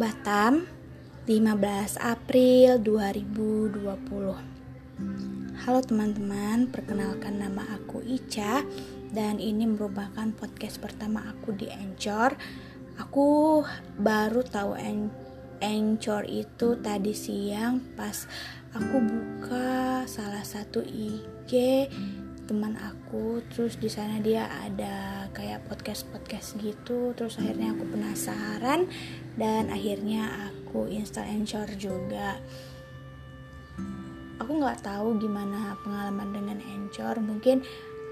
Batam 0.00 0.64
15 1.28 2.00
April 2.00 2.80
2020 2.80 3.84
Halo 5.60 5.80
teman-teman, 5.84 6.72
perkenalkan 6.72 7.36
nama 7.36 7.68
aku 7.76 8.00
Ica 8.08 8.64
Dan 9.12 9.36
ini 9.36 9.68
merupakan 9.68 10.24
podcast 10.40 10.80
pertama 10.80 11.28
aku 11.28 11.52
di 11.52 11.68
Anchor. 11.68 12.32
Aku 12.96 13.60
baru 14.00 14.40
tahu 14.40 14.72
Anchor 15.60 16.24
itu 16.24 16.80
tadi 16.80 17.12
siang 17.12 17.84
pas 17.92 18.24
aku 18.72 19.04
buka 19.04 20.08
salah 20.08 20.48
satu 20.48 20.80
IG 20.80 21.52
teman 22.50 22.74
aku 22.82 23.46
terus 23.46 23.78
di 23.78 23.86
sana 23.86 24.18
dia 24.18 24.50
ada 24.50 25.30
kayak 25.30 25.70
podcast 25.70 26.02
podcast 26.10 26.58
gitu 26.58 27.14
terus 27.14 27.38
akhirnya 27.38 27.70
aku 27.78 27.86
penasaran 27.94 28.90
dan 29.38 29.70
akhirnya 29.70 30.50
aku 30.50 30.90
install 30.90 31.30
Anchor 31.30 31.70
juga 31.78 32.42
aku 34.42 34.50
nggak 34.50 34.82
tahu 34.82 35.22
gimana 35.22 35.78
pengalaman 35.86 36.34
dengan 36.34 36.58
Anchor 36.58 37.22
mungkin 37.22 37.62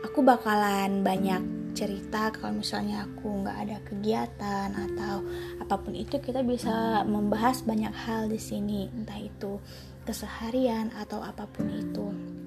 aku 0.06 0.22
bakalan 0.22 1.02
banyak 1.02 1.74
cerita 1.74 2.30
kalau 2.30 2.62
misalnya 2.62 3.10
aku 3.10 3.42
nggak 3.42 3.58
ada 3.58 3.76
kegiatan 3.90 4.70
atau 4.70 5.26
apa 5.58 5.74
pun 5.82 5.98
itu 5.98 6.22
kita 6.22 6.46
bisa 6.46 7.02
membahas 7.02 7.66
banyak 7.66 7.90
hal 7.90 8.30
di 8.30 8.38
sini 8.38 8.86
entah 8.86 9.18
itu 9.18 9.58
keseharian 10.06 10.94
atau 10.94 11.26
apa 11.26 11.44
pun 11.50 11.66
itu. 11.68 12.37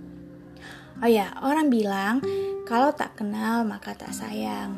Oh 1.01 1.09
ya, 1.09 1.33
orang 1.41 1.73
bilang 1.73 2.21
kalau 2.69 2.93
tak 2.93 3.17
kenal 3.17 3.65
maka 3.65 3.97
tak 3.97 4.13
sayang. 4.13 4.77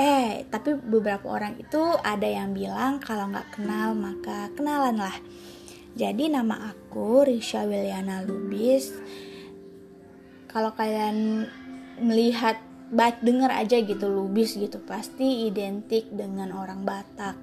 Eh, 0.00 0.48
tapi 0.48 0.78
beberapa 0.78 1.28
orang 1.28 1.60
itu 1.60 1.80
ada 2.00 2.24
yang 2.24 2.56
bilang 2.56 2.96
kalau 3.04 3.28
nggak 3.28 3.52
kenal 3.52 3.92
maka 3.92 4.48
kenalan 4.56 4.96
lah. 4.96 5.16
Jadi 5.92 6.32
nama 6.32 6.72
aku 6.72 7.28
Risha 7.28 7.68
Wiliana 7.68 8.24
Lubis. 8.24 8.96
Kalau 10.48 10.72
kalian 10.72 11.44
melihat 12.00 12.56
baik 12.88 13.20
dengar 13.20 13.52
aja 13.52 13.76
gitu 13.76 14.08
Lubis 14.08 14.56
gitu 14.56 14.80
pasti 14.88 15.50
identik 15.50 16.08
dengan 16.08 16.56
orang 16.56 16.88
Batak. 16.88 17.36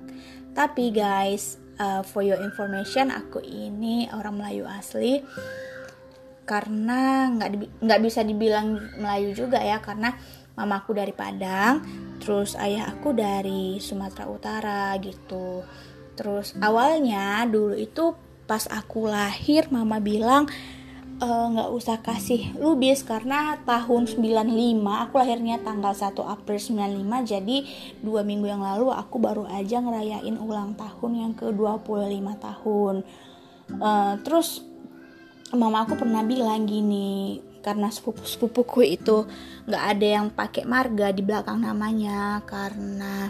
Tapi 0.58 0.90
guys, 0.90 1.62
uh, 1.78 2.02
for 2.02 2.24
your 2.24 2.40
information 2.42 3.12
aku 3.12 3.44
ini 3.44 4.08
orang 4.12 4.40
Melayu 4.40 4.66
asli 4.66 5.22
karena 6.46 7.34
nggak 7.34 7.82
nggak 7.82 8.02
bisa 8.06 8.22
dibilang 8.22 8.78
Melayu 9.02 9.34
juga 9.34 9.60
ya 9.60 9.82
karena 9.82 10.14
mamaku 10.56 10.96
dari 10.96 11.12
Padang 11.12 11.84
terus 12.22 12.56
ayah 12.56 12.88
aku 12.94 13.12
dari 13.12 13.82
Sumatera 13.84 14.26
Utara 14.30 14.84
gitu. 15.04 15.66
Terus 16.16 16.56
awalnya 16.64 17.44
dulu 17.44 17.76
itu 17.76 18.16
pas 18.48 18.64
aku 18.72 19.12
lahir 19.12 19.68
mama 19.68 20.00
bilang 20.00 20.48
e, 21.20 21.28
nggak 21.28 21.70
e, 21.70 21.76
usah 21.76 22.00
kasih 22.00 22.56
lubis 22.56 23.04
karena 23.04 23.60
tahun 23.68 24.08
95 24.08 24.24
aku 24.80 25.14
lahirnya 25.20 25.60
tanggal 25.60 25.92
1 25.92 26.16
April 26.16 26.60
95 26.62 27.32
jadi 27.36 27.58
dua 28.00 28.22
minggu 28.24 28.48
yang 28.48 28.64
lalu 28.64 28.96
aku 28.96 29.20
baru 29.20 29.44
aja 29.50 29.84
ngerayain 29.84 30.40
ulang 30.40 30.78
tahun 30.80 31.12
yang 31.20 31.34
ke 31.36 31.52
25 31.52 32.16
tahun. 32.40 32.96
Uh, 33.66 34.14
terus 34.22 34.62
mama 35.54 35.86
aku 35.86 35.94
pernah 35.94 36.26
bilang 36.26 36.66
gini 36.66 37.38
karena 37.62 37.90
sepupu 37.94 38.26
sepupuku 38.26 38.82
itu 38.98 39.26
nggak 39.70 39.84
ada 39.98 40.08
yang 40.22 40.28
pakai 40.34 40.66
marga 40.66 41.14
di 41.14 41.22
belakang 41.22 41.62
namanya 41.62 42.42
karena 42.46 43.30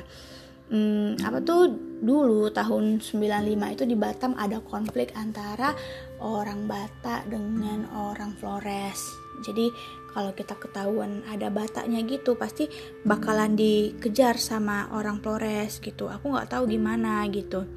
hmm, 0.72 1.24
apa 1.24 1.40
tuh 1.44 1.72
dulu 2.04 2.52
tahun 2.52 3.00
95 3.00 3.76
itu 3.76 3.84
di 3.88 3.96
Batam 3.96 4.36
ada 4.36 4.60
konflik 4.60 5.16
antara 5.16 5.72
orang 6.20 6.68
Batak 6.68 7.32
dengan 7.32 7.88
orang 7.96 8.36
Flores. 8.36 9.00
Jadi 9.44 9.72
kalau 10.12 10.32
kita 10.32 10.56
ketahuan 10.56 11.24
ada 11.28 11.52
Bataknya 11.52 12.04
gitu 12.04 12.40
pasti 12.40 12.68
bakalan 13.04 13.56
dikejar 13.56 14.36
sama 14.40 14.92
orang 14.92 15.20
Flores 15.24 15.80
gitu. 15.80 16.12
Aku 16.12 16.36
nggak 16.36 16.52
tahu 16.52 16.68
gimana 16.68 17.24
gitu. 17.32 17.68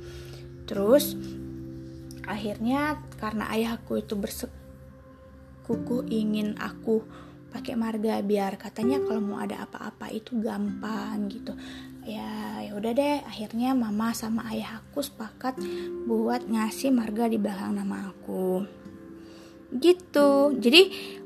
Terus 0.66 1.14
akhirnya 2.28 3.00
karena 3.16 3.48
ayahku 3.48 3.96
itu 3.98 4.14
bersekukuh 4.14 6.04
ingin 6.12 6.54
aku 6.60 7.02
pakai 7.48 7.74
marga 7.80 8.20
biar 8.20 8.60
katanya 8.60 9.00
kalau 9.00 9.24
mau 9.24 9.40
ada 9.40 9.64
apa-apa 9.64 10.12
itu 10.12 10.36
gampang 10.36 11.32
gitu. 11.32 11.56
Ya 12.04 12.60
ya 12.60 12.76
udah 12.76 12.92
deh. 12.92 13.18
Akhirnya 13.24 13.72
mama 13.72 14.12
sama 14.12 14.44
ayah 14.52 14.84
aku 14.84 15.00
sepakat 15.00 15.56
buat 16.04 16.44
ngasih 16.44 16.92
marga 16.92 17.28
di 17.28 17.40
belakang 17.40 17.76
nama 17.76 18.12
aku. 18.12 18.64
Gitu. 19.72 20.56
Jadi 20.56 20.82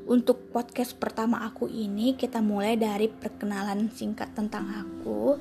untuk 0.07 0.51
podcast 0.51 0.95
pertama 0.99 1.43
aku 1.47 1.67
ini 1.67 2.15
kita 2.19 2.43
mulai 2.43 2.75
dari 2.75 3.07
perkenalan 3.07 3.91
singkat 3.91 4.35
tentang 4.35 4.67
aku. 4.71 5.39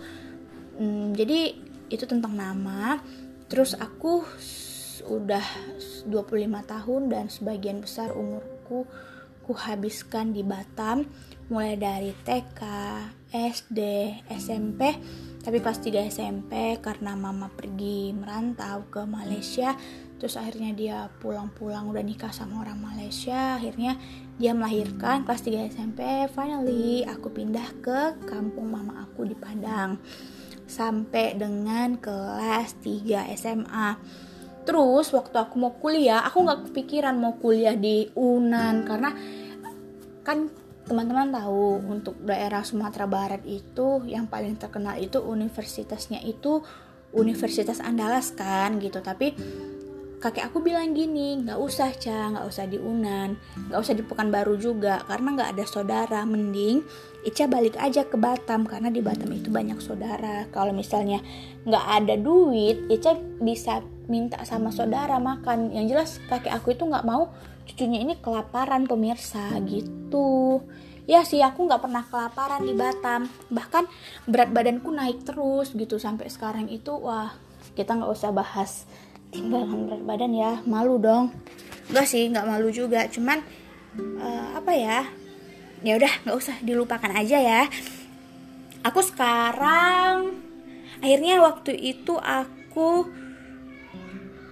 Hmm, 0.79 1.15
jadi 1.15 1.55
itu 1.91 2.05
tentang 2.07 2.35
nama. 2.35 2.99
Terus 3.51 3.77
aku 3.77 4.25
udah 5.07 5.45
25 6.07 6.13
tahun 6.67 7.03
dan 7.11 7.25
sebagian 7.27 7.79
besar 7.83 8.15
umurku 8.15 8.87
ku 9.43 9.53
habiskan 9.59 10.31
di 10.31 10.47
Batam 10.47 11.03
mulai 11.51 11.75
dari 11.75 12.15
TK, 12.15 12.63
SD, 13.35 13.81
SMP 14.31 14.95
tapi 15.43 15.59
pas 15.59 15.75
3 15.75 16.07
SMP 16.07 16.79
karena 16.79 17.19
mama 17.19 17.51
pergi 17.51 18.15
merantau 18.15 18.87
ke 18.87 19.03
Malaysia 19.03 19.75
terus 20.23 20.39
akhirnya 20.39 20.71
dia 20.71 20.99
pulang-pulang 21.19 21.91
udah 21.91 21.99
nikah 22.07 22.31
sama 22.31 22.63
orang 22.63 22.79
Malaysia 22.79 23.59
akhirnya 23.59 23.99
dia 24.39 24.55
melahirkan. 24.55 25.27
Kelas 25.27 25.43
3 25.43 25.75
SMP 25.75 26.01
finally 26.31 27.03
aku 27.03 27.35
pindah 27.35 27.69
ke 27.83 28.23
kampung 28.31 28.71
mama 28.71 29.03
aku 29.03 29.27
di 29.27 29.35
Padang 29.35 29.99
sampai 30.71 31.35
dengan 31.35 31.99
kelas 31.99 32.79
3 32.81 33.35
SMA 33.35 33.99
Terus 34.63 35.11
waktu 35.11 35.37
aku 35.39 35.55
mau 35.59 35.75
kuliah, 35.75 36.23
aku 36.23 36.47
nggak 36.47 36.61
kepikiran 36.71 37.19
mau 37.19 37.35
kuliah 37.35 37.75
di 37.75 38.07
Unan 38.15 38.87
karena 38.87 39.11
kan 40.23 40.47
teman-teman 40.87 41.31
tahu 41.31 41.83
untuk 41.91 42.19
daerah 42.23 42.63
Sumatera 42.67 43.07
Barat 43.07 43.43
itu 43.47 44.03
yang 44.07 44.27
paling 44.27 44.59
terkenal 44.59 44.99
itu 44.99 45.19
universitasnya 45.23 46.23
itu 46.23 46.63
Universitas 47.13 47.79
Andalas 47.83 48.33
kan 48.33 48.79
gitu. 48.79 49.03
Tapi 49.03 49.35
kakek 50.23 50.55
aku 50.55 50.63
bilang 50.63 50.95
gini, 50.95 51.43
nggak 51.43 51.59
usah 51.59 51.91
cah, 51.99 52.31
nggak 52.31 52.47
usah 52.47 52.71
di 52.71 52.79
Unan, 52.79 53.35
nggak 53.67 53.81
usah 53.83 53.95
di 53.99 54.07
Pekanbaru 54.07 54.55
juga 54.55 55.03
karena 55.11 55.35
nggak 55.35 55.51
ada 55.59 55.65
saudara. 55.67 56.23
Mending 56.23 56.87
Ica 57.27 57.47
balik 57.47 57.79
aja 57.79 58.07
ke 58.07 58.15
Batam 58.15 58.67
karena 58.67 58.91
di 58.91 59.03
Batam 59.03 59.31
itu 59.35 59.51
banyak 59.51 59.83
saudara. 59.83 60.47
Kalau 60.55 60.71
misalnya 60.71 61.19
nggak 61.67 61.87
ada 62.03 62.15
duit, 62.15 62.87
Ica 62.87 63.19
bisa 63.43 63.83
minta 64.07 64.43
sama 64.47 64.71
saudara 64.71 65.19
makan 65.19 65.75
yang 65.75 65.91
jelas 65.91 66.23
kakek 66.31 66.55
aku 66.55 66.75
itu 66.75 66.87
nggak 66.87 67.07
mau 67.07 67.31
cucunya 67.67 68.03
ini 68.03 68.19
kelaparan 68.19 68.91
pemirsa 68.91 69.55
gitu 69.71 70.63
ya 71.07 71.23
sih 71.27 71.43
aku 71.43 71.67
nggak 71.67 71.83
pernah 71.83 72.05
kelaparan 72.07 72.63
di 72.67 72.75
Batam 72.75 73.31
bahkan 73.51 73.87
berat 74.27 74.51
badanku 74.51 74.91
naik 74.91 75.23
terus 75.23 75.75
gitu 75.75 75.99
sampai 75.99 76.31
sekarang 76.31 76.67
itu 76.71 76.95
wah 76.95 77.35
kita 77.79 77.95
nggak 77.95 78.11
usah 78.11 78.31
bahas 78.35 78.87
timbangan 79.33 79.89
berat 79.89 80.03
badan 80.05 80.33
ya 80.37 80.53
malu 80.69 81.01
dong. 81.01 81.33
Enggak 81.89 82.07
sih 82.07 82.29
nggak 82.29 82.47
malu 82.47 82.69
juga. 82.69 83.09
Cuman 83.09 83.41
uh, 84.21 84.47
apa 84.61 84.73
ya? 84.77 85.09
Ya 85.83 85.99
udah 85.99 86.13
nggak 86.23 86.37
usah 86.37 86.57
dilupakan 86.61 87.11
aja 87.17 87.41
ya. 87.41 87.63
Aku 88.85 89.01
sekarang 89.01 90.37
akhirnya 91.03 91.43
waktu 91.43 91.75
itu 91.75 92.15
aku 92.21 93.09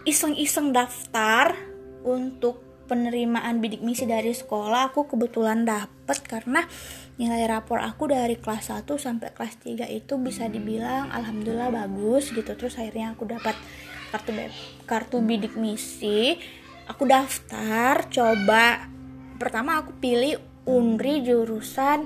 iseng-iseng 0.08 0.72
daftar 0.72 1.54
untuk 2.02 2.64
penerimaan 2.90 3.62
bidik 3.62 3.84
misi 3.84 4.08
dari 4.08 4.34
sekolah. 4.34 4.90
Aku 4.90 5.06
kebetulan 5.06 5.62
dapet 5.62 6.18
karena 6.26 6.66
nilai 7.20 7.46
rapor 7.46 7.78
aku 7.78 8.10
dari 8.10 8.34
kelas 8.34 8.74
1 8.74 8.88
sampai 8.98 9.30
kelas 9.30 9.62
3 9.62 9.86
itu 9.92 10.18
bisa 10.18 10.50
dibilang 10.50 11.12
alhamdulillah 11.14 11.70
bagus 11.70 12.34
gitu. 12.34 12.50
Terus 12.58 12.74
akhirnya 12.80 13.14
aku 13.14 13.30
dapat 13.30 13.54
kartu 14.10 14.30
kartu 14.84 15.16
bidik 15.22 15.54
misi 15.54 16.36
aku 16.90 17.06
daftar 17.06 18.10
coba. 18.10 18.90
Pertama 19.38 19.80
aku 19.80 19.94
pilih 19.96 20.36
Unri 20.68 21.24
jurusan 21.24 22.04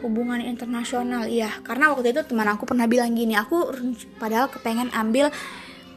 hubungan 0.00 0.40
internasional 0.40 1.28
iya. 1.28 1.50
Karena 1.66 1.92
waktu 1.92 2.14
itu 2.14 2.22
teman 2.24 2.48
aku 2.48 2.64
pernah 2.64 2.88
bilang 2.88 3.12
gini 3.12 3.36
aku 3.36 3.74
padahal 4.16 4.48
kepengen 4.48 4.88
ambil 4.94 5.28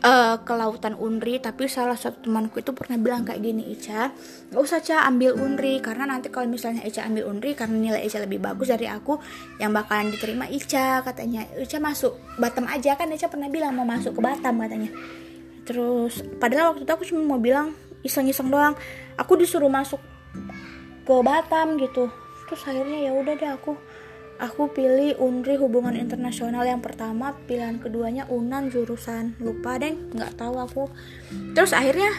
uh, 0.04 0.36
ke 0.42 0.54
lautan 0.54 0.94
Unri 0.98 1.42
tapi 1.42 1.66
salah 1.66 1.98
satu 1.98 2.28
temanku 2.28 2.62
itu 2.62 2.74
pernah 2.76 3.00
bilang 3.00 3.26
kayak 3.26 3.42
gini 3.42 3.74
Ica 3.74 4.12
nggak 4.52 4.62
usah 4.62 4.82
Ica 4.84 5.08
ambil 5.08 5.38
Unri 5.38 5.80
karena 5.82 6.06
nanti 6.10 6.30
kalau 6.30 6.46
misalnya 6.50 6.86
Ica 6.86 7.08
ambil 7.08 7.30
Unri 7.30 7.58
karena 7.58 7.78
nilai 7.78 8.02
Ica 8.06 8.22
lebih 8.22 8.44
bagus 8.44 8.70
dari 8.70 8.86
aku 8.86 9.18
yang 9.58 9.74
bakalan 9.74 10.14
diterima 10.14 10.46
Ica 10.50 11.02
katanya. 11.02 11.48
Ica 11.58 11.78
masuk 11.82 12.20
Batam 12.38 12.70
aja 12.70 12.94
kan 12.94 13.10
Ica 13.10 13.32
pernah 13.32 13.50
bilang 13.50 13.74
mau 13.74 13.88
masuk 13.88 14.18
ke 14.18 14.22
Batam 14.22 14.62
katanya. 14.62 14.90
Terus 15.66 16.24
padahal 16.38 16.76
waktu 16.76 16.86
itu 16.86 16.92
aku 16.94 17.04
cuma 17.08 17.22
mau 17.36 17.40
bilang 17.42 17.74
iseng-iseng 18.06 18.48
doang 18.48 18.78
aku 19.18 19.34
disuruh 19.36 19.72
masuk 19.72 20.00
ke 21.04 21.14
Batam 21.26 21.82
gitu. 21.82 22.12
Terus 22.48 22.62
akhirnya 22.64 23.10
ya 23.10 23.12
udah 23.12 23.34
deh 23.36 23.52
aku 23.52 23.76
aku 24.38 24.70
pilih 24.72 25.18
Unri 25.18 25.58
hubungan 25.58 25.98
internasional 25.98 26.66
yang 26.66 26.82
pertama 26.82 27.34
pilihan 27.46 27.82
keduanya 27.82 28.30
Unan 28.30 28.70
jurusan. 28.70 29.38
Lupa 29.42 29.82
deh 29.82 29.94
nggak 29.94 30.38
tahu 30.38 30.56
aku. 30.62 30.84
Terus 31.54 31.74
akhirnya 31.74 32.10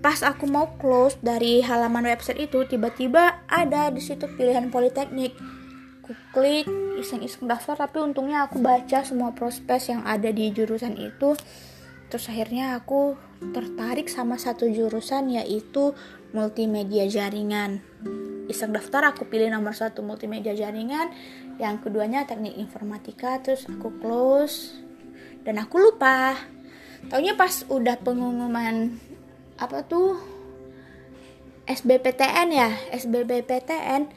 pas 0.00 0.22
aku 0.22 0.46
mau 0.46 0.78
close 0.78 1.18
dari 1.18 1.62
halaman 1.62 2.06
website 2.06 2.46
itu 2.46 2.62
tiba-tiba 2.66 3.42
ada 3.50 3.90
di 3.90 3.98
situ 3.98 4.30
pilihan 4.38 4.70
politeknik. 4.70 5.34
Aku 6.06 6.14
klik 6.30 6.70
iseng-iseng 7.02 7.50
daftar 7.50 7.74
tapi 7.74 7.98
untungnya 7.98 8.46
aku 8.46 8.62
baca 8.62 9.02
semua 9.02 9.34
prospek 9.34 9.90
yang 9.90 10.02
ada 10.06 10.30
di 10.30 10.54
jurusan 10.54 10.94
itu. 10.94 11.34
Terus 12.06 12.30
akhirnya 12.30 12.78
aku 12.78 13.18
tertarik 13.50 14.06
sama 14.06 14.38
satu 14.38 14.70
jurusan 14.70 15.34
yaitu 15.34 15.90
multimedia 16.30 17.10
jaringan 17.10 17.82
iseng 18.46 18.74
daftar 18.74 19.10
aku 19.10 19.26
pilih 19.26 19.50
nomor 19.50 19.74
satu 19.74 20.02
multimedia 20.02 20.54
jaringan 20.54 21.10
yang 21.58 21.78
keduanya 21.82 22.26
teknik 22.26 22.54
informatika 22.54 23.42
terus 23.42 23.66
aku 23.66 23.90
close 23.98 24.78
dan 25.46 25.62
aku 25.62 25.78
lupa. 25.78 26.34
Taunya 27.06 27.38
pas 27.38 27.62
udah 27.70 28.02
pengumuman 28.02 28.98
apa 29.56 29.86
tuh 29.86 30.18
SBPTN 31.66 32.48
ya 32.50 32.70
SBBPTN 32.94 34.10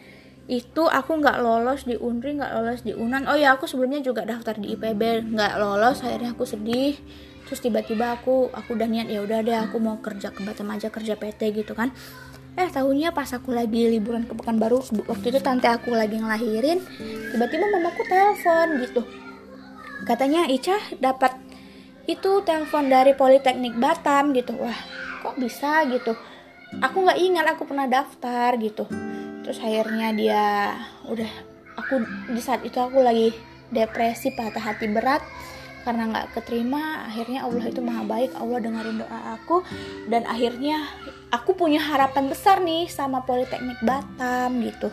itu 0.50 0.84
aku 0.90 1.22
nggak 1.22 1.46
lolos 1.46 1.86
di 1.86 1.94
Unri 1.94 2.34
nggak 2.34 2.54
lolos 2.58 2.82
di 2.82 2.98
Unan. 2.98 3.30
Oh 3.30 3.38
ya 3.38 3.54
aku 3.54 3.70
sebelumnya 3.70 4.02
juga 4.02 4.26
daftar 4.26 4.58
di 4.58 4.74
IPB 4.74 5.30
nggak 5.38 5.54
lolos 5.62 6.02
akhirnya 6.02 6.34
aku 6.34 6.50
sedih. 6.50 6.98
Terus 7.46 7.62
tiba-tiba 7.62 8.18
aku 8.18 8.50
aku 8.50 8.74
udah 8.74 8.90
niat 8.90 9.10
ya 9.10 9.22
udah 9.22 9.46
deh 9.46 9.58
aku 9.58 9.78
mau 9.78 10.02
kerja 10.02 10.34
ke 10.34 10.42
Batam 10.42 10.70
aja 10.74 10.90
kerja 10.90 11.18
PT 11.18 11.54
gitu 11.54 11.78
kan 11.78 11.94
eh 12.58 12.70
tahunya 12.70 13.14
pas 13.14 13.30
aku 13.30 13.54
lagi 13.54 13.88
liburan 13.88 14.26
ke 14.26 14.34
Pekanbaru 14.34 14.82
waktu 15.06 15.26
itu 15.30 15.40
tante 15.40 15.70
aku 15.70 15.94
lagi 15.94 16.18
ngelahirin 16.18 16.82
tiba-tiba 17.34 17.66
mamaku 17.70 18.02
telepon 18.08 18.68
gitu. 18.84 19.02
Katanya 20.08 20.48
Ica 20.50 20.80
dapat 20.98 21.36
itu 22.10 22.42
telepon 22.42 22.90
dari 22.90 23.14
Politeknik 23.14 23.78
Batam 23.78 24.34
gitu. 24.34 24.58
Wah 24.58 24.80
kok 25.22 25.38
bisa? 25.38 25.86
gitu. 25.88 26.18
Aku 26.82 27.02
nggak 27.06 27.20
ingat 27.22 27.46
aku 27.54 27.66
pernah 27.70 27.86
daftar 27.86 28.58
gitu. 28.58 28.86
Terus 29.46 29.58
akhirnya 29.62 30.14
dia 30.14 30.46
udah 31.10 31.32
aku 31.78 32.02
di 32.30 32.42
saat 32.42 32.62
itu 32.66 32.78
aku 32.78 33.02
lagi 33.02 33.34
depresi 33.70 34.34
patah 34.34 34.62
hati 34.62 34.90
berat 34.90 35.22
karena 35.84 36.10
nggak 36.12 36.38
keterima 36.38 37.08
akhirnya 37.08 37.48
Allah 37.48 37.66
itu 37.68 37.80
maha 37.80 38.04
baik 38.06 38.32
Allah 38.36 38.60
dengerin 38.60 38.98
doa 39.02 39.20
aku. 39.40 39.64
Dan 40.08 40.26
akhirnya 40.28 40.86
aku 41.30 41.56
punya 41.56 41.82
harapan 41.82 42.28
besar 42.28 42.60
nih 42.62 42.90
sama 42.90 43.24
Politeknik 43.24 43.80
Batam 43.84 44.60
gitu. 44.64 44.90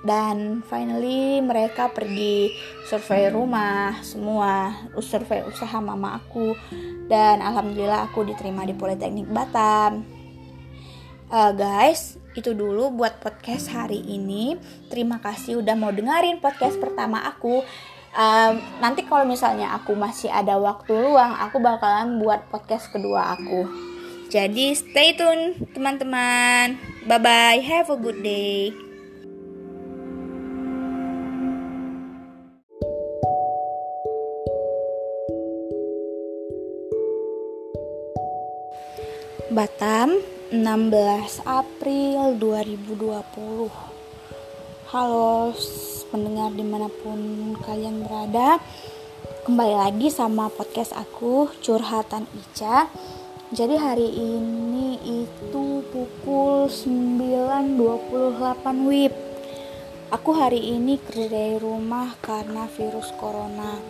Dan 0.00 0.64
finally 0.64 1.44
mereka 1.44 1.92
pergi 1.92 2.56
survei 2.88 3.28
rumah 3.28 4.00
semua 4.00 4.72
survei 4.96 5.44
usaha 5.44 5.76
mama 5.80 6.16
aku. 6.16 6.56
Dan 7.10 7.44
alhamdulillah 7.44 8.08
aku 8.08 8.24
diterima 8.24 8.64
di 8.64 8.72
Politeknik 8.72 9.28
Batam. 9.28 10.20
Uh, 11.30 11.54
guys 11.54 12.18
itu 12.34 12.54
dulu 12.54 12.94
buat 12.94 13.18
podcast 13.18 13.70
hari 13.70 14.02
ini. 14.06 14.54
Terima 14.86 15.18
kasih 15.18 15.62
udah 15.62 15.74
mau 15.74 15.90
dengerin 15.90 16.38
podcast 16.38 16.78
pertama 16.78 17.22
aku 17.26 17.62
um, 18.14 18.52
nanti 18.82 19.06
kalau 19.06 19.26
misalnya 19.26 19.74
aku 19.76 19.94
masih 19.94 20.30
ada 20.30 20.56
waktu 20.58 20.94
luang 20.94 21.36
aku 21.38 21.58
bakalan 21.62 22.18
buat 22.18 22.46
podcast 22.50 22.90
kedua 22.90 23.36
aku. 23.38 23.66
Jadi 24.30 24.72
stay 24.78 25.18
tune 25.18 25.58
teman-teman. 25.74 26.78
Bye 27.06 27.18
bye 27.18 27.58
have 27.62 27.90
a 27.90 27.98
good 27.98 28.22
day. 28.22 28.70
Batam 39.50 40.22
16 40.54 41.42
April 41.42 42.38
2020 42.38 43.66
Halo 44.94 45.50
pendengar 46.10 46.50
di 46.52 46.66
mana 46.66 46.90
pun 46.90 47.18
kalian 47.62 48.04
berada 48.04 48.58
Kembali 49.40 49.72
lagi 49.72 50.12
sama 50.12 50.52
podcast 50.52 50.92
aku 50.92 51.48
Curhatan 51.64 52.28
Ica. 52.36 52.92
Jadi 53.50 53.74
hari 53.74 54.06
ini 54.06 55.00
itu 55.00 55.82
pukul 55.90 56.70
9.28 56.70 58.86
WIB 58.86 59.14
Aku 60.10 60.30
hari 60.36 60.76
ini 60.76 61.00
kerja 61.02 61.30
dari 61.30 61.56
rumah 61.58 62.14
karena 62.22 62.68
virus 62.68 63.10
corona 63.18 63.80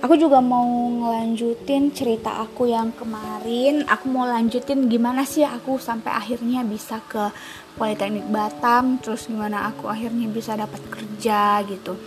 Aku 0.00 0.16
juga 0.16 0.40
mau 0.40 0.64
ngelanjutin 0.64 1.92
cerita 1.92 2.40
aku 2.40 2.72
yang 2.72 2.88
kemarin. 2.96 3.84
Aku 3.84 4.08
mau 4.08 4.24
lanjutin 4.24 4.88
gimana 4.88 5.28
sih 5.28 5.44
aku 5.44 5.76
sampai 5.76 6.08
akhirnya 6.08 6.64
bisa 6.64 7.04
ke 7.04 7.28
Politeknik 7.76 8.24
Batam 8.32 8.96
terus 8.96 9.28
gimana 9.28 9.68
aku 9.68 9.92
akhirnya 9.92 10.24
bisa 10.32 10.56
dapat 10.56 10.80
kerja 10.88 11.60
gitu. 11.68 12.00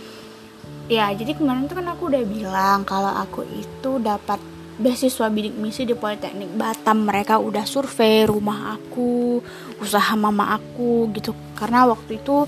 Ya 0.90 1.06
jadi 1.14 1.38
kemarin 1.38 1.70
tuh 1.70 1.78
kan 1.78 1.86
aku 1.86 2.10
udah 2.10 2.26
bilang 2.26 2.82
kalau 2.82 3.14
aku 3.14 3.46
itu 3.46 4.02
dapat 4.02 4.42
beasiswa 4.74 5.30
bidik 5.30 5.54
misi 5.54 5.86
di 5.86 5.94
Politeknik 5.94 6.50
Batam. 6.58 7.06
Mereka 7.06 7.38
udah 7.38 7.62
survei 7.62 8.26
rumah 8.26 8.74
aku 8.74 9.38
usaha 9.78 10.18
mama 10.18 10.50
aku 10.50 11.14
gitu. 11.14 11.30
Karena 11.54 11.86
waktu 11.86 12.18
itu 12.18 12.42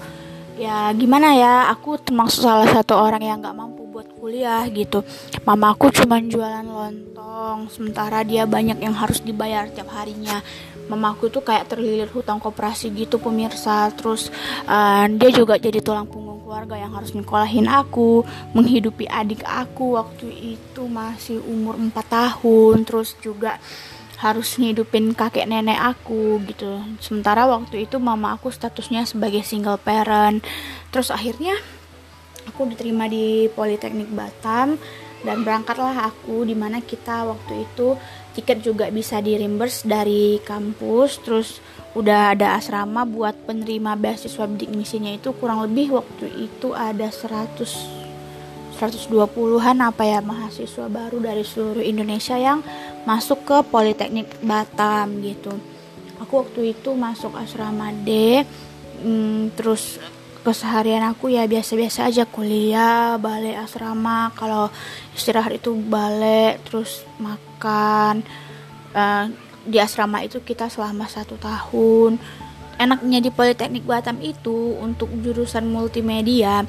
ya 0.59 0.91
gimana 0.91 1.39
ya 1.39 1.71
aku 1.71 2.03
termasuk 2.03 2.43
salah 2.43 2.67
satu 2.67 2.99
orang 2.99 3.23
yang 3.23 3.39
nggak 3.39 3.55
mampu 3.55 3.86
buat 3.97 4.13
kuliah 4.21 4.69
gitu. 4.69 5.01
Mama 5.49 5.73
aku 5.73 5.89
cuma 5.89 6.21
jualan 6.21 6.69
lontong 6.69 7.73
sementara 7.73 8.21
dia 8.29 8.45
banyak 8.45 8.77
yang 8.85 8.93
harus 8.93 9.25
dibayar 9.25 9.73
tiap 9.73 9.89
harinya. 9.97 10.45
Mamaku 10.93 11.33
tuh 11.33 11.41
kayak 11.41 11.73
terlilit 11.73 12.13
hutang 12.13 12.37
koperasi 12.37 12.93
gitu 12.93 13.17
pemirsa. 13.17 13.89
Terus 13.97 14.29
uh, 14.69 15.09
dia 15.09 15.33
juga 15.33 15.57
jadi 15.57 15.81
tulang 15.81 16.05
punggung 16.05 16.45
keluarga 16.45 16.77
yang 16.77 16.93
harus 16.93 17.17
nyekolahin 17.17 17.73
aku 17.73 18.21
menghidupi 18.53 19.09
adik 19.09 19.41
aku 19.49 19.97
waktu 19.97 20.29
itu 20.61 20.85
masih 20.85 21.41
umur 21.49 21.81
4 21.81 21.97
tahun. 21.97 22.85
Terus 22.85 23.17
juga 23.25 23.57
harus 24.21 24.61
ngidupin 24.61 25.17
kakek 25.17 25.49
nenek 25.49 25.81
aku 25.81 26.37
gitu. 26.45 26.85
Sementara 27.01 27.49
waktu 27.49 27.89
itu 27.89 27.97
mama 27.97 28.37
aku 28.37 28.53
statusnya 28.53 29.09
sebagai 29.09 29.41
single 29.41 29.81
parent. 29.81 30.45
Terus 30.93 31.09
akhirnya 31.09 31.57
aku 32.57 32.73
diterima 32.73 33.05
di 33.05 33.53
Politeknik 33.53 34.09
Batam 34.17 34.81
dan 35.21 35.45
berangkatlah 35.45 36.09
aku 36.09 36.49
di 36.49 36.57
mana 36.57 36.81
kita 36.81 37.29
waktu 37.29 37.69
itu 37.69 38.01
tiket 38.33 38.65
juga 38.65 38.89
bisa 38.89 39.21
di 39.21 39.37
reimburse 39.37 39.85
dari 39.85 40.41
kampus 40.41 41.21
terus 41.21 41.61
udah 41.93 42.33
ada 42.33 42.57
asrama 42.57 43.05
buat 43.05 43.37
penerima 43.45 43.93
beasiswa 44.01 44.49
bidik 44.49 44.73
misinya 44.73 45.13
itu 45.13 45.37
kurang 45.37 45.69
lebih 45.69 46.01
waktu 46.01 46.49
itu 46.49 46.73
ada 46.73 47.13
100 47.13 48.09
120-an 48.77 49.77
apa 49.85 50.05
ya 50.05 50.21
mahasiswa 50.25 50.89
baru 50.89 51.21
dari 51.21 51.45
seluruh 51.45 51.85
Indonesia 51.85 52.37
yang 52.37 52.65
masuk 53.09 53.45
ke 53.49 53.57
Politeknik 53.73 54.29
Batam 54.45 55.25
gitu. 55.25 55.53
Aku 56.21 56.45
waktu 56.45 56.77
itu 56.77 56.93
masuk 56.93 57.33
asrama 57.41 57.89
D, 58.05 58.45
hmm, 59.01 59.57
terus 59.57 59.97
keseharian 60.47 61.03
aku 61.03 61.35
ya 61.35 61.51
biasa-biasa 61.51 62.07
aja 62.07 62.23
kuliah, 62.31 63.19
balik 63.19 63.59
asrama, 63.59 64.31
kalau 64.39 64.71
istirahat 65.19 65.59
itu 65.59 65.75
balik, 65.75 66.63
terus 66.71 67.03
makan. 67.19 68.23
Uh, 68.95 69.27
di 69.67 69.83
asrama 69.83 70.23
itu 70.23 70.39
kita 70.47 70.71
selama 70.71 71.11
satu 71.11 71.35
tahun. 71.43 72.23
Enaknya 72.79 73.19
di 73.19 73.35
Politeknik 73.35 73.83
Batam 73.83 74.23
itu 74.23 74.79
untuk 74.79 75.11
jurusan 75.19 75.67
multimedia 75.67 76.63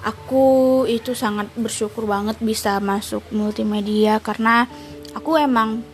aku 0.00 0.84
itu 0.88 1.12
sangat 1.12 1.52
bersyukur 1.56 2.08
banget 2.08 2.40
bisa 2.40 2.80
masuk 2.80 3.20
multimedia 3.36 4.16
karena 4.20 4.64
aku 5.12 5.36
emang 5.36 5.84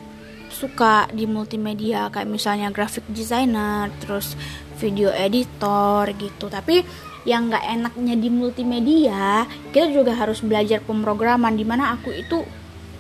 suka 0.46 1.10
di 1.10 1.26
multimedia 1.26 2.08
kayak 2.08 2.30
misalnya 2.30 2.70
graphic 2.70 3.02
designer 3.10 3.90
terus 3.98 4.38
video 4.78 5.10
editor 5.10 6.06
gitu. 6.14 6.46
Tapi 6.46 6.86
yang 7.26 7.50
nggak 7.50 7.66
enaknya 7.66 8.14
di 8.14 8.30
multimedia 8.30 9.44
kita 9.74 9.90
juga 9.90 10.14
harus 10.14 10.38
belajar 10.40 10.78
pemrograman 10.80 11.58
di 11.58 11.66
mana 11.66 11.98
aku 11.98 12.14
itu 12.14 12.46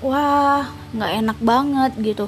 wah 0.02 0.66
nggak 0.92 1.12
enak 1.24 1.38
banget 1.40 1.92
gitu. 2.02 2.26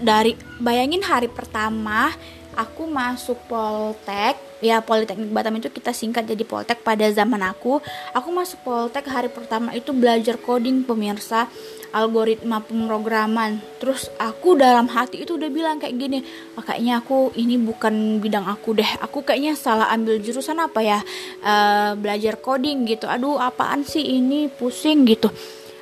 Dari 0.00 0.34
bayangin 0.58 1.06
hari 1.06 1.30
pertama 1.30 2.10
aku 2.58 2.90
masuk 2.90 3.38
Poltek 3.46 4.49
ya 4.60 4.84
Politeknik 4.84 5.32
Batam 5.32 5.56
itu 5.58 5.72
kita 5.72 5.90
singkat 5.92 6.28
jadi 6.28 6.44
Poltek 6.44 6.84
pada 6.84 7.08
zaman 7.10 7.40
aku. 7.44 7.80
Aku 8.14 8.28
masuk 8.30 8.60
Poltek 8.62 9.08
hari 9.08 9.32
pertama 9.32 9.72
itu 9.74 9.90
belajar 9.92 10.36
coding 10.38 10.84
pemirsa. 10.84 11.48
Algoritma 11.90 12.62
pemrograman. 12.62 13.58
Terus 13.82 14.06
aku 14.14 14.54
dalam 14.54 14.86
hati 14.86 15.26
itu 15.26 15.34
udah 15.34 15.50
bilang 15.50 15.82
kayak 15.82 15.98
gini 15.98 16.22
oh, 16.54 16.62
kayaknya 16.62 17.02
aku 17.02 17.34
ini 17.34 17.58
bukan 17.58 18.22
bidang 18.22 18.46
aku 18.46 18.78
deh. 18.78 18.86
Aku 19.02 19.26
kayaknya 19.26 19.58
salah 19.58 19.90
ambil 19.90 20.22
jurusan 20.22 20.62
apa 20.62 20.80
ya? 20.86 21.02
Uh, 21.42 21.98
belajar 21.98 22.38
coding 22.38 22.86
gitu. 22.86 23.10
Aduh 23.10 23.42
apaan 23.42 23.82
sih 23.82 24.06
ini? 24.06 24.46
Pusing 24.46 25.02
gitu. 25.02 25.34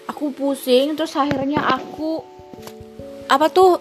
Aku 0.08 0.32
pusing 0.32 0.96
terus 0.96 1.12
akhirnya 1.12 1.60
aku 1.60 2.24
apa 3.28 3.52
tuh 3.52 3.76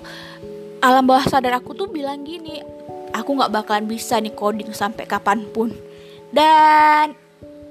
alam 0.84 1.08
bawah 1.08 1.24
sadar 1.24 1.56
aku 1.58 1.72
tuh 1.72 1.88
bilang 1.88 2.28
gini 2.28 2.77
aku 3.18 3.34
nggak 3.34 3.54
bakalan 3.54 3.90
bisa 3.90 4.22
nih 4.22 4.34
coding 4.38 4.70
sampai 4.72 5.10
kapan 5.10 5.44
pun. 5.50 5.74
Dan 6.30 7.18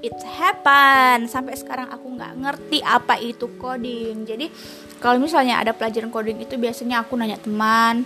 it 0.03 0.15
happen. 0.37 1.25
Sampai 1.31 1.55
sekarang 1.55 1.87
aku 1.89 2.07
nggak 2.13 2.33
ngerti 2.43 2.79
apa 2.83 3.15
itu 3.17 3.47
coding. 3.57 4.27
Jadi 4.27 4.51
kalau 4.99 5.21
misalnya 5.21 5.61
ada 5.61 5.71
pelajaran 5.71 6.11
coding 6.11 6.43
itu 6.43 6.59
biasanya 6.59 7.01
aku 7.01 7.15
nanya 7.15 7.39
teman. 7.39 8.03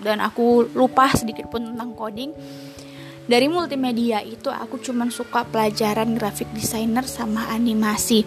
Dan 0.00 0.24
aku 0.24 0.64
lupa 0.72 1.12
sedikit 1.12 1.52
pun 1.52 1.74
tentang 1.74 1.92
coding. 1.92 2.32
Dari 3.30 3.46
multimedia 3.46 4.24
itu 4.24 4.50
aku 4.50 4.82
cuma 4.82 5.06
suka 5.12 5.46
pelajaran 5.46 6.18
graphic 6.18 6.50
designer 6.56 7.06
sama 7.06 7.46
animasi. 7.52 8.26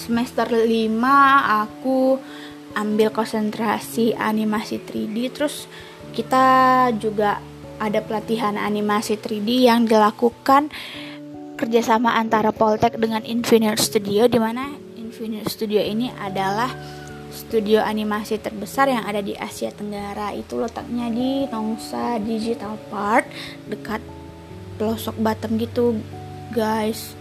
Semester 0.00 0.48
5 0.48 0.88
aku 1.68 2.16
ambil 2.72 3.12
konsentrasi 3.12 4.16
animasi 4.16 4.80
3D 4.80 5.34
terus 5.34 5.68
kita 6.10 6.44
juga 6.98 7.38
ada 7.80 8.04
pelatihan 8.04 8.60
animasi 8.60 9.16
3D 9.16 9.64
yang 9.64 9.88
dilakukan 9.88 10.68
kerjasama 11.56 12.16
antara 12.16 12.52
Poltek 12.52 13.00
dengan 13.00 13.24
Infinite 13.24 13.80
Studio 13.80 14.28
di 14.28 14.36
mana 14.36 14.68
Infinite 15.00 15.48
Studio 15.48 15.80
ini 15.80 16.12
adalah 16.20 16.72
studio 17.30 17.80
animasi 17.80 18.42
terbesar 18.42 18.90
yang 18.90 19.06
ada 19.06 19.24
di 19.24 19.32
Asia 19.38 19.72
Tenggara. 19.72 20.34
Itu 20.36 20.60
letaknya 20.60 21.08
di 21.08 21.48
Nongsa 21.48 22.20
Digital 22.20 22.76
Park 22.92 23.30
dekat 23.70 24.02
pelosok 24.76 25.16
Batam 25.20 25.56
gitu 25.56 25.96
guys. 26.52 27.16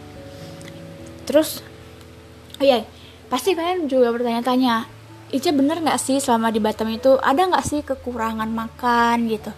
Terus 1.23 1.63
oh 2.59 2.65
iya 2.65 2.83
pasti 3.31 3.53
kalian 3.53 3.87
juga 3.87 4.09
bertanya-tanya 4.11 4.98
Ica 5.29 5.53
bener 5.53 5.77
nggak 5.77 6.01
sih 6.01 6.17
selama 6.17 6.49
di 6.49 6.57
Batam 6.57 6.89
itu? 6.89 7.21
Ada 7.21 7.45
nggak 7.45 7.65
sih 7.65 7.85
kekurangan 7.85 8.49
makan 8.49 9.29
gitu? 9.29 9.53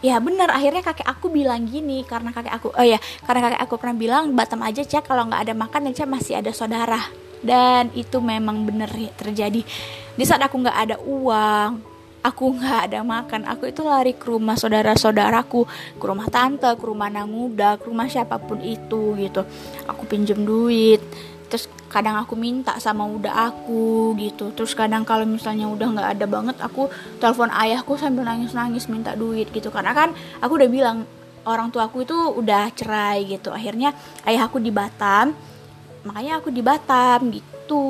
Ya 0.00 0.16
benar 0.16 0.48
akhirnya 0.48 0.80
kakek 0.80 1.04
aku 1.04 1.28
bilang 1.28 1.68
gini 1.68 2.08
karena 2.08 2.32
kakek 2.32 2.56
aku 2.56 2.72
oh 2.72 2.86
ya 2.88 2.96
karena 3.28 3.52
kakek 3.52 3.60
aku 3.68 3.74
pernah 3.76 3.96
bilang 4.00 4.32
Batam 4.32 4.64
aja 4.64 4.80
cek 4.80 5.04
kalau 5.04 5.28
nggak 5.28 5.44
ada 5.44 5.52
makan 5.52 5.92
ya 5.92 6.04
cek 6.04 6.08
masih 6.08 6.40
ada 6.40 6.48
saudara. 6.56 7.00
Dan 7.44 7.92
itu 7.92 8.20
memang 8.20 8.64
benar 8.64 8.88
terjadi. 9.16 9.60
Di 10.16 10.24
saat 10.24 10.40
aku 10.40 10.56
nggak 10.56 10.78
ada 10.88 10.96
uang 11.04 11.70
aku 12.20 12.44
nggak 12.56 12.80
ada 12.92 13.00
makan 13.00 13.48
aku 13.48 13.72
itu 13.72 13.80
lari 13.80 14.12
ke 14.12 14.28
rumah 14.28 14.52
saudara-saudaraku 14.52 15.64
ke 15.96 16.04
rumah 16.04 16.28
tante 16.28 16.68
ke 16.76 16.84
rumah 16.84 17.08
nanguda 17.08 17.80
ke 17.80 17.88
rumah 17.88 18.08
siapa 18.08 18.36
pun 18.40 18.60
itu 18.64 19.16
gitu. 19.20 19.44
Aku 19.84 20.08
pinjem 20.08 20.44
duit 20.48 21.00
terus 21.50 21.68
kadang 21.90 22.14
aku 22.16 22.38
minta 22.38 22.78
sama 22.78 23.02
udah 23.04 23.50
aku 23.50 24.14
gitu. 24.16 24.54
Terus 24.54 24.72
kadang 24.78 25.02
kalau 25.02 25.26
misalnya 25.26 25.66
udah 25.66 25.86
nggak 25.90 26.08
ada 26.16 26.26
banget 26.30 26.56
aku 26.62 26.86
telepon 27.18 27.50
ayahku 27.50 27.98
sambil 27.98 28.22
nangis 28.22 28.54
nangis 28.54 28.86
minta 28.86 29.18
duit 29.18 29.50
gitu. 29.50 29.68
Karena 29.74 29.90
kan 29.90 30.14
aku 30.38 30.54
udah 30.54 30.70
bilang 30.70 31.02
orang 31.44 31.74
tua 31.74 31.90
aku 31.90 32.06
itu 32.06 32.14
udah 32.14 32.70
cerai 32.72 33.26
gitu. 33.26 33.50
Akhirnya 33.50 33.90
ayah 34.24 34.46
aku 34.46 34.62
di 34.62 34.70
Batam 34.70 35.34
makanya 36.06 36.40
aku 36.40 36.48
di 36.54 36.62
Batam 36.62 37.28
gitu. 37.34 37.84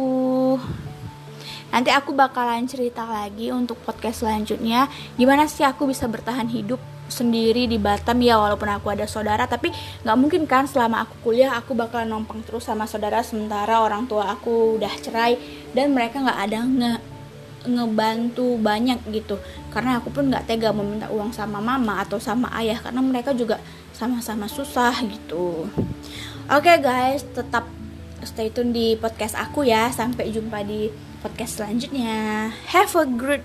Nanti 1.70 1.94
aku 1.94 2.10
bakalan 2.10 2.66
cerita 2.66 3.06
lagi 3.06 3.54
untuk 3.54 3.78
podcast 3.86 4.26
selanjutnya. 4.26 4.90
Gimana 5.14 5.46
sih 5.46 5.62
aku 5.62 5.86
bisa 5.86 6.10
bertahan 6.10 6.50
hidup 6.50 6.82
sendiri 7.10 7.66
di 7.66 7.76
Batam 7.76 8.22
ya 8.22 8.38
walaupun 8.38 8.70
aku 8.70 8.94
ada 8.94 9.04
saudara 9.04 9.44
tapi 9.44 9.74
nggak 10.06 10.16
mungkin 10.16 10.42
kan 10.46 10.64
selama 10.64 11.04
aku 11.04 11.30
kuliah 11.30 11.52
aku 11.58 11.76
bakal 11.76 12.06
numpang 12.06 12.40
terus 12.46 12.64
sama 12.64 12.86
saudara 12.86 13.20
sementara 13.20 13.82
orang 13.82 14.06
tua 14.06 14.30
aku 14.32 14.78
udah 14.78 14.94
cerai 15.02 15.36
dan 15.74 15.92
mereka 15.92 16.22
nggak 16.22 16.40
ada 16.40 16.58
nge 16.64 16.92
ngebantu 17.68 18.56
banyak 18.56 18.96
gitu. 19.12 19.36
Karena 19.68 20.00
aku 20.00 20.08
pun 20.08 20.32
nggak 20.32 20.48
tega 20.48 20.72
meminta 20.72 21.12
uang 21.12 21.34
sama 21.36 21.60
mama 21.60 22.00
atau 22.00 22.16
sama 22.16 22.48
ayah 22.56 22.80
karena 22.80 23.04
mereka 23.04 23.36
juga 23.36 23.60
sama-sama 23.92 24.48
susah 24.48 24.96
gitu. 25.04 25.68
Oke 26.48 26.72
okay, 26.72 26.76
guys 26.80 27.20
tetap 27.36 27.68
stay 28.24 28.48
tune 28.48 28.72
di 28.72 28.96
podcast 28.96 29.36
aku 29.36 29.68
ya. 29.68 29.92
Sampai 29.92 30.32
jumpa 30.32 30.64
di 30.64 30.88
podcast 31.20 31.60
selanjutnya. 31.60 32.48
Have 32.72 32.96
a 32.96 33.04
great 33.04 33.44